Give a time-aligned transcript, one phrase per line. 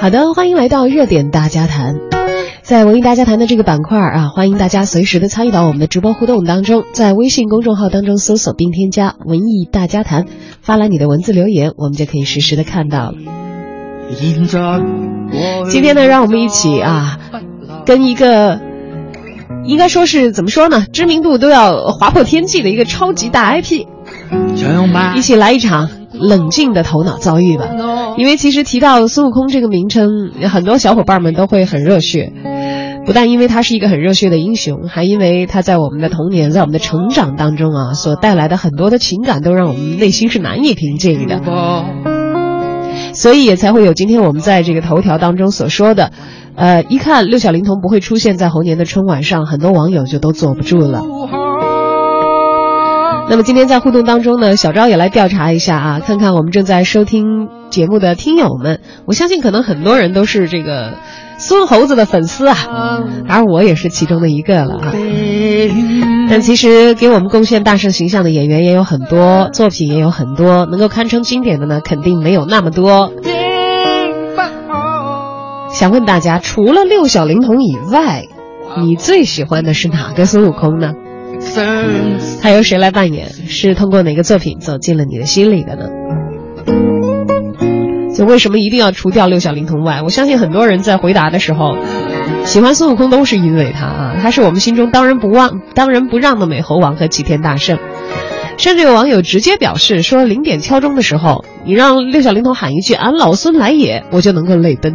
[0.00, 1.94] 好的，欢迎来到热点大家谈。
[2.62, 10.24] 在文艺大家谈的这个板块啊，欢迎大家随时的参与到我们的直播互动当中，在微信公众号当中搜索并添加“文艺大家谈”，
[10.62, 13.14] 发来你的文字留言，我们就可以实时的看到了。
[15.68, 17.18] 今天呢，让我们一起啊，
[17.84, 18.58] 跟一个
[19.66, 23.84] 应该说是怎么说呢，知名度都要划破天际的一个超级大 IP，
[25.14, 25.90] 一起来一场。
[26.20, 27.68] 冷静的头脑遭遇吧，
[28.16, 32.32] 因为其实提到孙悟空这个名称，很多小伙伴们都会很热血，
[33.06, 41.40] 不但因为他是一个很热血的英雄，还因为他在我们的童年，在我们的成长当中啊，所带来的很多的情感都让我们内心是难以平静的，
[43.14, 46.12] 所以也才会有今天我们在这个头条当中所说的，
[46.54, 51.02] 呃，一看六小龄童不会出现在猴年的春晚上，很多网友就都坐不住了。
[53.30, 60.94] 那么今天在互动当中呢，小昭也来调查一下啊，看看我们正在收听节目的听友们，我相信可能很多人都是这个
[61.38, 62.56] 孙猴子的粉丝啊，
[63.28, 64.92] 而我也是其中的一个了啊。
[66.28, 73.12] 但其实给我们贡献大圣形象的演员也有很多，作品也有很多，能够堪称经典的呢，肯定没有那么多。
[75.72, 78.24] 想问大家，除了六小龄童以外，
[78.82, 80.94] 你最喜欢的是哪个孙悟空呢？
[82.42, 83.30] 他由谁来扮演？
[83.32, 85.88] 是通过哪个作品走进了你的心里的呢？
[88.16, 90.02] 就为什么一定要除掉六小龄童外？
[90.02, 91.76] 我相信很多人在回答的时候，
[92.44, 97.78] 喜欢孙悟空都是因为他啊，他是我们心中当仁不让、当仁不让的美猴王和齐天大圣。
[98.58, 104.94] 甚至有网友直接表示说，零点敲钟的时候，你让六小龄童喊一句“俺老孙来也”，我就能够泪奔。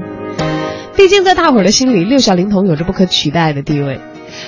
[0.95, 3.99] 毕竟在大伙儿的心里，六小龄童有着不可取代的地位。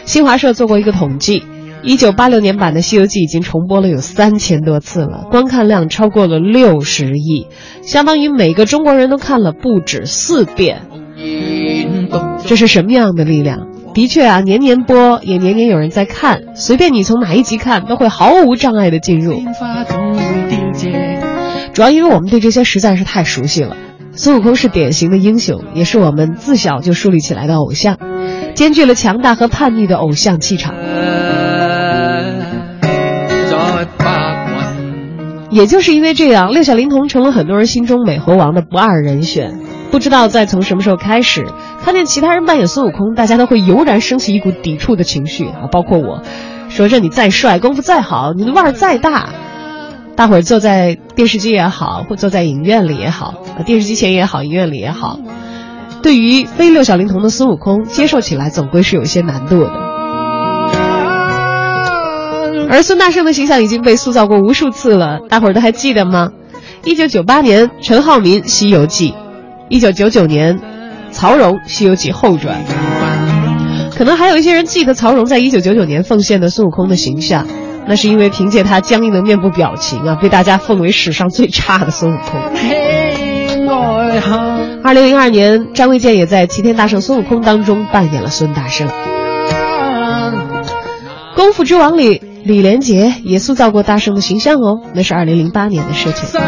[0.06, 1.42] 新华社做过一个统计。
[1.88, 7.48] 一九八六年版的《西游记》已经重播了有三千多次了，观看量超过了六十亿，
[7.82, 10.82] 相当于每个中国人都看了不止四遍。
[12.46, 13.70] 这是什么样的力量？
[13.94, 19.42] 的确啊，年年播，也年年有人在看，随便你从哪一集看，都会毫无障碍的进入。
[21.72, 23.78] 主要因为我们对这些实在是太熟悉了。
[24.12, 27.98] 孙悟空是典型的英雄，也是我们自小就树立起来的偶像，
[28.56, 30.76] 兼具了强大和叛逆的偶像气场。
[35.50, 39.60] 也就是因为这样，六小龄童成了很多人心中美猴王的不二人选。
[39.90, 41.48] 不知道在从什么时候开始，
[41.82, 45.70] 看见其他人扮演孙悟空，大家都会油然升起一股抵触的情绪啊！
[45.72, 46.22] 包括我，
[46.68, 49.30] 说着你再帅，功夫再好，你的腕儿再大，
[50.18, 53.34] 大伙儿坐在电视机也好，或坐在影院里也好，
[53.66, 55.18] 电视机前也好，影院里也好，
[56.04, 59.87] 对于非六小龄童的孙悟空，接受起来总归是有一些难度的。
[62.70, 66.32] 而孙大圣的形象已经被塑造过无数次了，大伙儿都还记得吗？
[66.84, 69.12] 一九九八年陈浩民《西游记》，
[69.70, 70.60] 一九九九年
[71.12, 72.62] 曹荣《西游记后传》，
[73.98, 77.48] 可能还有一些人记得曹荣在一九九九年奉献的孙悟空的形象，
[77.88, 82.42] 那是因为凭借他僵硬的面部表情啊，被大家奉为史上最差的孙悟空。
[84.84, 88.88] 二零零二年，张卫健也在《齐天大圣孙悟空》当中扮演了孙大圣，
[91.36, 92.27] 《功夫之王》里。
[92.48, 96.40] 李连杰也塑造过大圣的形象哦，那是二零零八年的事情。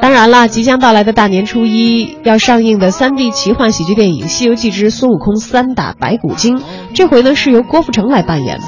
[0.00, 6.58] 当然了，即将到来的大年初一要上映的三 D 奇幻喜剧电影《西游记之孙悟空三打白骨精》，
[6.94, 8.64] 这回呢是由郭富城来扮演的。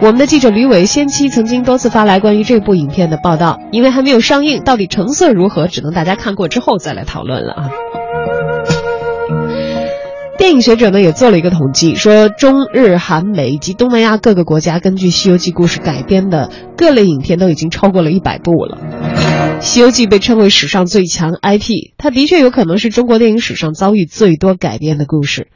[0.00, 7.70] 我们的记者吕伟先期曾经多次发来关于这部影片的报道，因为还没有上映，到底成色如何，只能大家看过之后再来讨论了啊。
[10.46, 18.78] 电影学者呢也做了一个统计，说中日韩美以及东南亚各个国家根据《西游记》故事改编的各类影片都已经超过了一百部了。
[19.60, 25.48] 《西游记》被称为史上最强 IP，它的确有可能是中国电影史上遭遇最多改编的故事。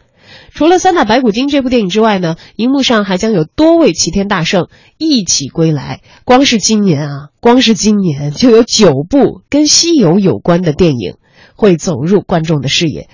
[0.53, 4.67] 除了《三打白骨精》这部电影之外呢，荧幕上还将有多位齐天大圣
[4.99, 6.00] 一起归来。
[6.25, 11.14] 光是今年啊，光是今年就有九部跟西游有关的电影。
[11.61, 13.11] 会走入观众的视野。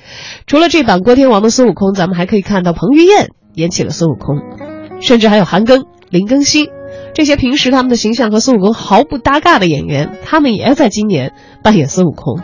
[0.47, 4.41] 除了这版郭天王的孙悟空，咱们还可以看到彭于晏演起了孙悟空，
[5.01, 6.69] 甚至还有韩庚、林更新
[7.13, 11.33] 这些平时他们的形象和孙悟空毫不搭嘎的演员，他们也要在今年
[11.65, 12.41] 扮演孙悟空。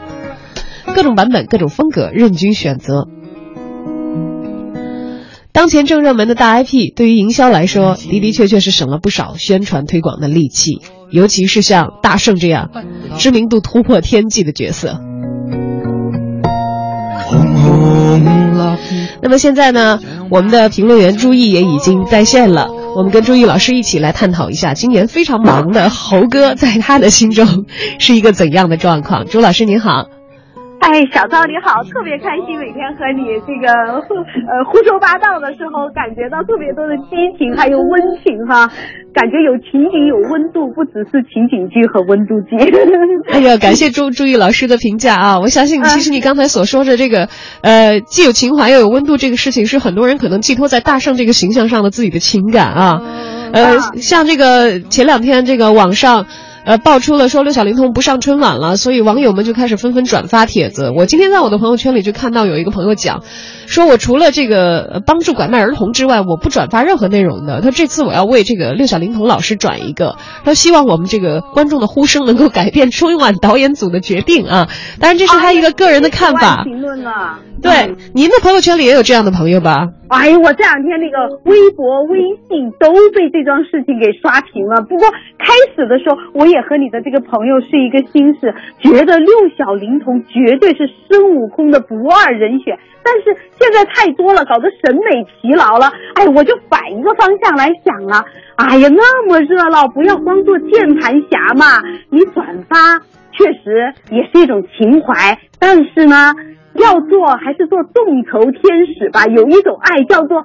[0.96, 3.06] 各种版本、各种风格，任君选择。
[5.52, 12.70] 当前正热门的大 IP，对于营销来说，的的确确是省了不少宣传推广的力气，尤其是像大圣这样
[13.18, 15.00] 知名度突破天际的角色。
[19.20, 20.00] 那么现在呢，
[20.30, 22.68] 我们的评论员朱毅也已经在线了。
[22.96, 27.64] 我们跟朱毅老师一起来探讨一下，今年非常忙的猴哥在他的心中
[27.98, 29.24] 是一个怎样的状况？
[29.26, 30.08] 朱老师您好。
[30.82, 38.66] 哎，小赵你好，特别开心，每天和你这个呃胡说八道的时候，感觉到特别多的激情，还有温情哈，
[39.14, 42.58] 感觉有情景有温度，不只是情景剧和温度剧。
[43.30, 45.38] 哎呀，感谢朱朱毅老师的评价啊！
[45.38, 47.28] 我相信，其实你刚才所说的这个，
[47.62, 53.00] 呃，既有情怀又有温度，这个事情是很多人可能寄托在大圣这个形象上的自己的情感啊。
[53.52, 56.26] 呃，像这个前两天这个网上。
[56.64, 60.90] 呃，爆出了说六小龄童不上春晚了，所以网友们就开始纷纷转发帖子。
[60.96, 63.22] 我今天在我的朋友圈里就看到有一个朋友讲，
[63.66, 67.60] 说我除了这个帮助拐卖儿童之外，我不转发任何内容的。
[67.60, 74.68] 他这次我要为这个六小龄童老师转一个，他希望我们这个观众的呼声能够改变春晚导演组的决定啊。
[75.00, 76.62] 当然这是他一个个人的看法。
[76.64, 77.38] 评论了。
[77.62, 79.88] 对，您的朋友圈里也有这样的朋友吧？
[80.08, 82.18] 哎呀，我这两天那个微博、微
[82.48, 84.82] 信都被这桩事情给刷屏了。
[84.82, 92.76] 不过开始的时候，我也和你的这个朋友是一个心思，觉得六小龄童绝对是孙悟空的不二人选。
[93.04, 95.90] 但是现在太多了，搞得审美疲劳了。
[96.14, 98.24] 哎，我就反一个方向来想了。
[98.56, 101.80] 哎呀，那么热闹，不要光做键盘侠嘛，
[102.10, 102.98] 你转发
[103.32, 106.34] 确实也是一种情怀，但是呢。
[106.74, 108.62] 要做还是做众筹天
[108.98, 110.44] 使吧，有一种爱叫做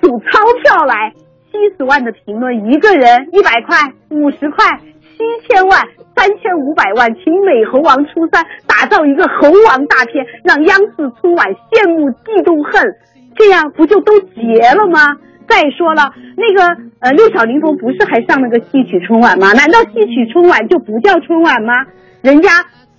[0.00, 1.12] 数钞票来，
[1.50, 3.76] 七十万的评论，一个人一百块、
[4.10, 5.80] 五十块、七千万、
[6.14, 12.94] 三千五百万，请美猴王出山，打造一个猴王大片，让央视春晚羡慕嫉妒恨，
[13.36, 15.16] 这样不就都结了吗？
[15.48, 19.52] 再说了，那个呃六小龄童不是还上了个戏曲春晚吗？
[19.52, 21.72] 难道戏曲春晚就不叫春晚吗？
[22.20, 22.50] 人家。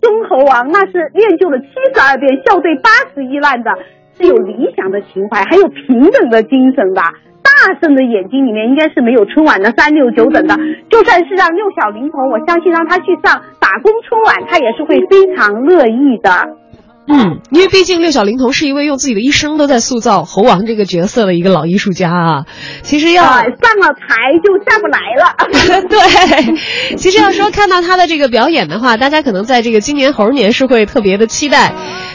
[0.04, 1.66] 忠猴王那是练就了七
[1.96, 3.72] 十二变，笑对八十一难的，
[4.20, 7.14] 是有理想的情怀，还有平等的精神吧。
[7.42, 10.58] 大圣的眼睛里面应该是没有春晚的三六九等的。
[10.90, 16.30] 就算是让六小龄童，我相信让他去上打工春晚，他也是会非常乐意的。
[17.06, 22.46] 嗯，因为毕竟六小龄童是一位用自己的一生都在塑造猴王这个角色的一个老艺术家啊。
[22.82, 25.36] 其实要上了台就下不来了。
[25.90, 31.74] 对，其实要说看到他的这个表演的话，大家可能在这个今年猴年是会特别的期待。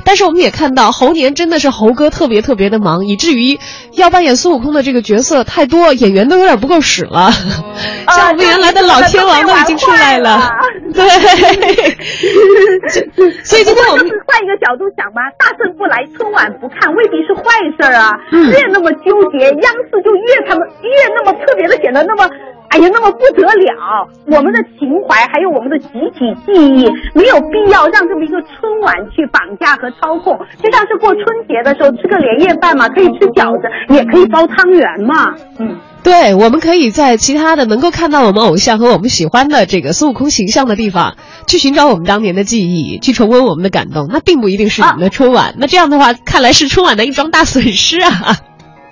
[0.09, 3.59] 但是我们也看到猴年真的是猴哥特别特别的忙，以至于
[3.93, 7.31] 要扮演孙悟空的这个角色太多，演员都有点不够使了。
[8.17, 10.51] 像我们原来的老天王都已经出来了。
[10.95, 11.05] 对。
[13.45, 17.43] 所以今天我们换一个角度想吧，大圣不来春晚不看未必是坏
[17.77, 18.19] 事啊。
[18.33, 22.27] 越那么纠结，央视就越他们越那么特别的显得那么。
[22.71, 24.09] 哎呀，那么不得了！
[24.27, 26.85] 我们的情怀还有我们的集体记忆，
[27.15, 30.39] 没有必要让这么一个春晚去绑架和操控。
[30.63, 35.35] 就像是过春节的时候吃个年夜饭嘛，可以吃饺子，也可以包汤圆嘛。
[35.59, 41.17] 嗯，对，我们可以在其他的能够看到我们偶像和我们喜欢的这个孙悟空形象的地方，
[41.47, 44.09] 去寻找我们当年的记忆，去重温我们的感动。
[44.13, 45.55] 那并不一定是我们的春晚。
[45.59, 48.37] 那这样的话，看来是春晚的一桩大损失啊。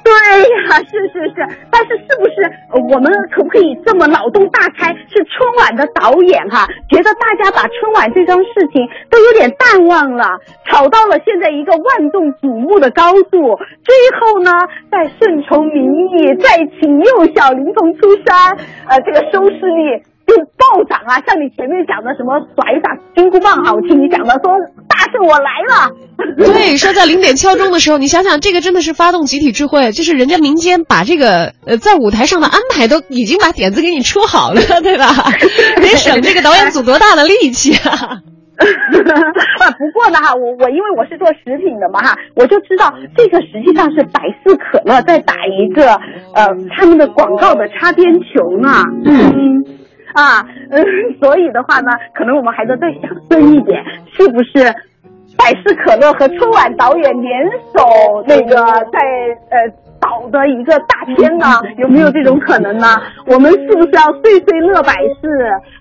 [0.07, 1.35] 对呀，是是是，
[1.69, 4.95] 但是是不是我们可不可以这么脑洞大开？
[4.95, 14.53] 是春晚的导演哈，觉得大家把春晚这桩事情都有点淡忘了，炒到了现在一个万众瞩目的高度，最后呢，
[14.93, 18.57] 再顺从民意，再请六小龄童出山，
[18.87, 20.03] 呃，这个收视率。
[20.27, 21.23] 就暴涨啊！
[21.25, 24.53] 像你前面讲的什么甩一把金箍棒，好听你讲的说
[24.89, 25.95] 大圣我来了。
[26.37, 35.07] 对，说在零点敲钟的时候，你想想这个真的是发动集体智慧，就是人家民间把这个呃在舞台上的安排都已经把点子给你出好了，对吧？
[35.77, 38.19] 得省这个导演组多大的力气啊！
[38.59, 45.95] 啊，不过呢哈，我我因为我是做食品的嘛哈，我就知道这个实际上是百事可乐在打一个
[46.35, 48.83] 呃他们的广告的擦边球呢。
[49.05, 49.65] 嗯。
[50.15, 50.85] 啊，嗯，
[51.21, 54.65] 所以的话呢，可能我们还得再想深一点，是不是
[55.37, 57.45] 百事可乐和春晚导演联
[57.75, 58.57] 手那个
[58.93, 58.99] 在
[59.51, 59.86] 呃。
[60.01, 61.47] 导的一个大片呢，
[61.79, 62.87] 有没有这种可能呢？
[63.27, 65.27] 我们是不是要岁岁乐百事，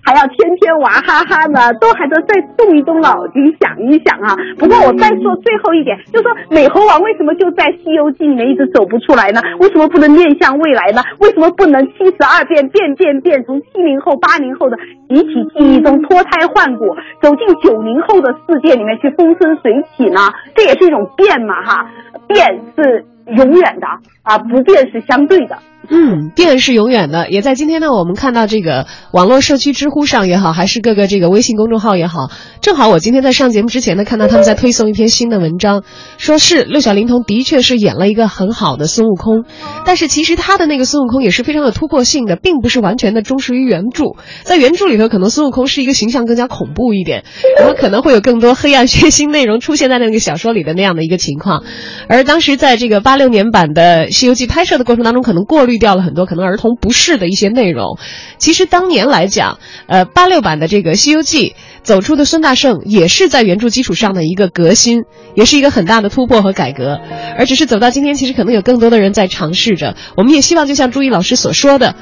[0.04, 1.72] 还要天天娃哈哈呢？
[1.80, 4.36] 都还得再动一动脑筋想一想啊！
[4.58, 9.40] 不过我再说最后一点，就说美猴王为什么就在《西游记》里面一直走不出来呢？
[9.58, 11.02] 为什么不能面向未来呢？
[11.18, 14.76] 为什么不能七十二变变变变，从七零后、八零后的
[15.08, 20.20] 集体记忆中脱胎换骨，走进九零后的世界里面去风生水起呢？
[20.54, 21.86] 这也是一种变嘛，哈，
[22.28, 23.04] 变是。
[23.26, 23.86] 永远的
[24.22, 25.58] 啊，不变是相对的。
[25.88, 27.92] 嗯，变是永远的，也在今天呢。
[27.92, 35.84] 我们看到这个网络社区知乎上也好，还是各个这个微信公众号也好，正好我今天在上节目之前呢，看到他们在推送一篇新的文章，
[36.18, 39.44] 说是六小龄童的确是演了一个很好的孙悟空，
[39.84, 44.04] 但是其实他的那个孙悟空也是非常有突破性的，并不是完全的忠实于原著。
[44.42, 47.24] 在原著里头，可能孙悟空是一个形象更加恐怖一点，
[47.58, 51.62] 然后可能会有更多黑暗血腥内容出现在那个小说里的那样的一个情况。
[52.08, 57.98] 而当时在这个八六年版的《西游记》拍摄的过程当中，可能过滤掉了很多可能儿童不适的一些内容。
[58.38, 61.50] 其实当年来讲，呃，八六版的这个《西游记》
[61.82, 65.04] 走出的孙大圣，也是在原著基础上的一个革新，
[65.34, 67.00] 也是一个很大的突破和改革。
[67.38, 69.96] 而只是走到今天，其实可能有更多的人在尝试着。
[70.16, 71.94] 我们也希望，就像朱毅老师所说的。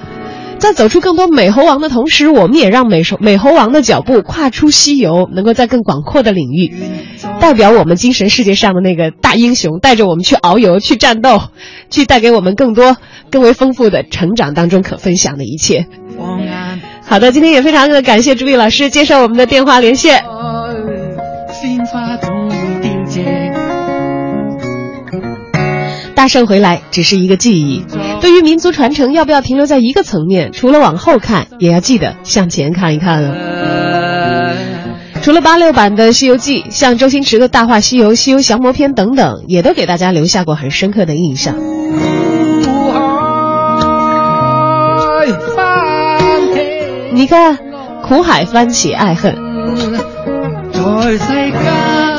[0.64, 6.74] 在走出更多美猴王的同时，我们也让美猴美猴王的脚步跨出西游，能够在更广阔的领域，
[7.38, 11.42] 代表我们精神世界上的那个大英雄，带着我们去遨游、去战斗，
[11.90, 12.96] 去带给我们更多、
[13.30, 15.86] 更为丰富的成长当中可分享的一切。
[17.04, 20.24] 好的，今天也非常的感谢朱毅老师接受我们的电话连线。
[26.14, 27.84] 大圣回来只是一个记忆，
[28.20, 30.52] 对于民族传承，要不要停留在一个层面？
[30.52, 33.34] 除了往后看，也要记得向前看一看哦。
[35.22, 41.54] 除了八六版的《西游记》，像周星驰的《大话西游》《西游降魔篇》等等，也都给大家留下过很深刻的印象。
[47.12, 47.58] 你看，
[48.02, 49.34] 苦海翻起爱恨。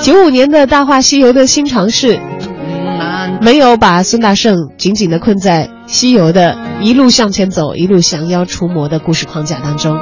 [0.04, 2.20] 九五年的《大话西游》的新尝试。
[3.41, 9.98] 没有把孙大圣紧紧地困在西游的一路向前走、一路降妖除魔的故事框架当中，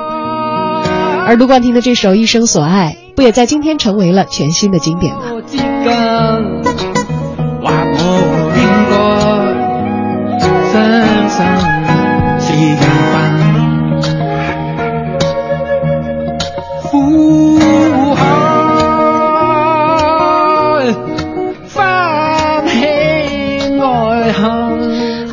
[1.25, 5.22] 而卢冠廷的这首《一生所爱》，不也在今天成为了全新的经典吗？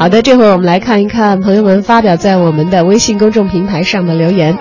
[0.01, 4.57] 好的，这会儿我们来看一看朋友们发表在我们的微信公众平台上的留言。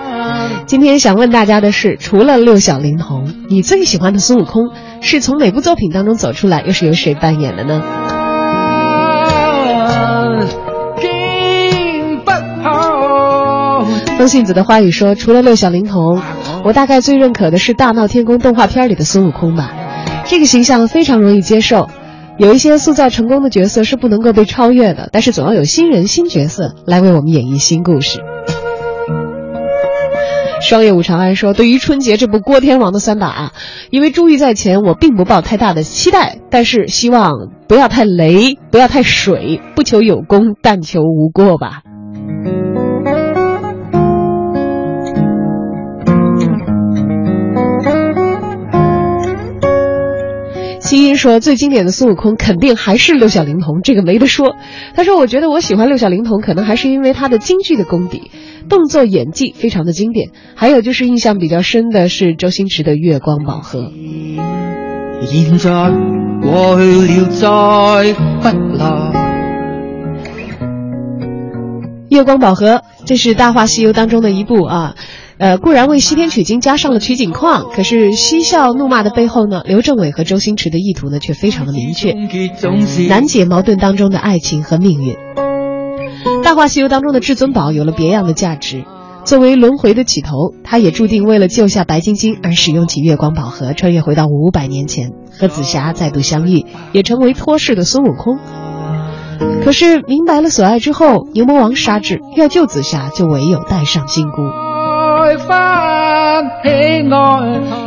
[0.66, 7.82] 今天想问大家的是，除了六小龄童，你最喜欢的孙悟空是从哪部作品当中走出来，又是由谁扮演的呢？
[14.18, 16.22] 风信子的花语说，除了六小龄童，
[16.66, 19.72] 我大概最认可的是《大闹天宫》动画片里的孙悟空吧，
[20.26, 21.90] 这个形象非常容易接受。
[22.40, 28.22] 有一些塑造成功的角色是不能够被超越的，但是总要有新人、新角色来为我们演绎新故事。
[30.62, 33.52] 双叶武长安说：“对于春节这部郭天王的三打，
[33.92, 41.82] 因为珠玉在前，我并不抱太大的期待，但是希望不要太雷，不要太水，不求有功，但求无过吧。”
[50.90, 54.56] 青音说：“最经典的孙悟空肯定还是六小龄童，这个没得说。”
[54.98, 58.32] 他说：“我觉得我喜欢六小龄童，可能还是因为他的京剧的功底，
[58.70, 60.32] 动作演技非常的经典。
[60.56, 63.82] 还有就是印象比较深的是周星驰的《月光宝盒》。”
[65.28, 65.92] 现在
[66.42, 67.28] 过去了，
[68.42, 69.12] 再不来。
[72.10, 74.96] 月光宝盒，这是《大话西游》当中的一部啊。
[75.40, 82.14] 呃，固然为西天取经加上了取景框，可是嬉笑怒骂的背后呢，刘镇伟和周星驰的意图呢却非常的明确，
[83.08, 85.14] 难解矛盾当中的爱情和命运。
[86.44, 88.84] 《大话西游》当中的至尊宝有了别样的价值，
[89.24, 98.38] 作为轮回的起头，他也注定为了救下白晶晶而使用起月光宝盒，穿越回到五百年前和紫霞再度相遇，也成为托世的孙悟空。
[99.64, 104.42] 可是明白了所爱之后，牛魔王杀至，要救紫霞，就唯有带上金箍。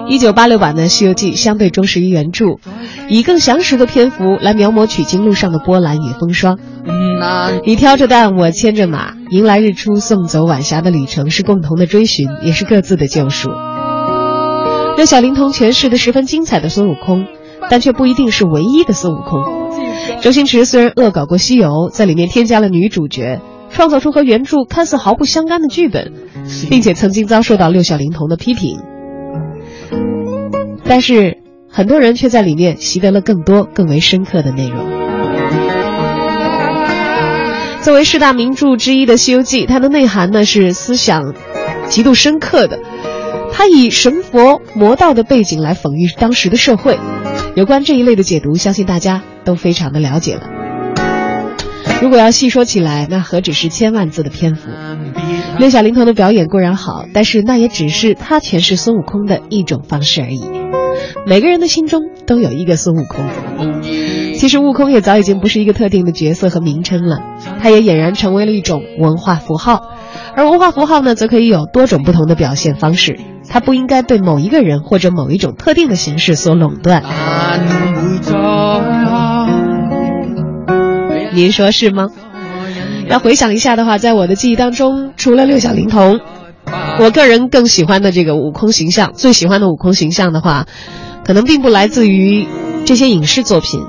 [0.08, 2.58] 一九八六版的《西游记》相对忠实于原著，
[3.08, 6.58] 以更详实的篇幅来描摹取经路上的波澜与风霜。
[7.64, 13.50] 你挑着担，我牵着马，迎来日出，送走晚霞的旅程是共同的追寻，也是各自的救赎。
[14.96, 17.26] 六小龄童诠释的十分精彩的孙悟空，
[17.68, 19.40] 但却不一定是唯一的孙悟空。
[20.20, 23.40] 周星驰虽然恶搞过《西游》，在里面添加了女主角。
[23.74, 26.12] 创造出和原著看似毫不相干的剧本，
[26.68, 28.78] 并且曾经遭受到六小龄童的批评，
[30.84, 34.84] 但是很多人却在里面习得了更多更为深刻的内容。
[37.82, 41.34] 作为四大名著之一的《西游记》，它的内涵呢是思想
[41.88, 42.78] 极度深刻的，
[43.52, 46.96] 它以神佛魔道的背景来讽喻当时的社会。
[47.56, 50.42] 有关这一类的解读，相信大家都非常的了解了。
[52.00, 54.68] 如果要细说起来，那何止是千万字的篇幅？
[55.58, 60.42] 六小龄童的表演固然好，但是那也只是他诠释孙悟空的一种方式而已。
[61.26, 63.24] 每个人的心中都有一个孙悟空。
[64.34, 67.18] 其实悟空也早已经不是一个特定的角色和名称了，
[67.60, 69.82] 他也俨然成为了一种文化符号。
[70.34, 77.04] 而文化符号呢，则可以有多种不同的表现方式，它不应该被某一个人或者某一种特定的形式所垄断。
[81.34, 82.08] 您说是吗？
[83.12, 86.18] 要回想一下的话，在我的记忆当中，除了六小龄童，
[86.98, 90.64] 我个人更喜欢的这个悟空形象，最喜欢的悟空形象的话，
[91.22, 92.48] 可能并不来自于
[92.86, 93.82] 这些影视作品。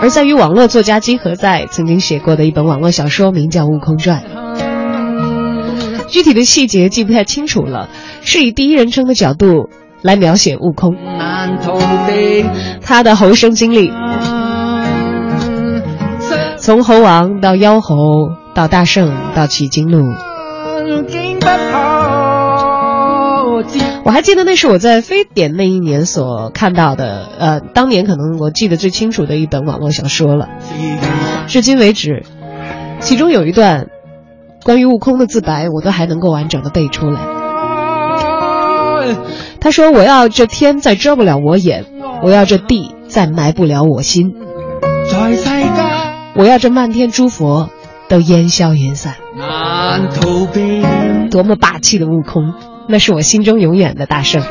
[0.00, 4.22] 而在于网络作家金河在曾经写过的一本网络小说，名叫《悟空传》。
[6.06, 7.88] 具体的细节记不太清楚了，
[8.22, 9.68] 是以第一人称的角度
[10.02, 10.94] 来描写悟空，
[12.80, 13.90] 他的猴生经历，
[16.58, 17.96] 从猴王到妖猴，
[18.58, 20.12] 到大圣，到取经路。
[24.02, 30.48] 我还记得那是我在非典那一年所看到的，呃，当年可能我记得最清楚的一本网络小说了。
[31.46, 32.24] 至今为止，
[32.98, 33.86] 其中有一段
[34.64, 37.20] 关于悟空的自白，我都还能够完整的背出来。
[39.60, 41.84] 他说：“我要这天再遮不了我眼，
[42.24, 44.34] 我要这地再埋不了我心，
[46.34, 47.70] 我要这漫天诸佛
[48.08, 49.14] 都烟消云散。”
[51.30, 52.54] 多么霸气的悟空！
[52.88, 54.42] 那是我心中永远的大圣。